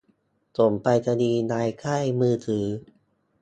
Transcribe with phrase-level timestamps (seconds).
[0.57, 2.67] ส่งไปรษณีย์ ย้ายค่ายมือถือ